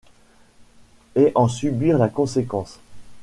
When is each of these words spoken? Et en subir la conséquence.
Et 1.15 1.31
en 1.35 1.47
subir 1.47 1.99
la 1.99 2.09
conséquence. 2.09 2.79